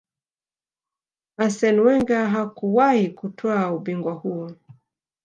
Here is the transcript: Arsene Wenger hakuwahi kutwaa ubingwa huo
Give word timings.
Arsene 1.37 1.79
Wenger 1.85 2.27
hakuwahi 2.29 3.09
kutwaa 3.09 3.71
ubingwa 3.73 4.13
huo 4.13 4.51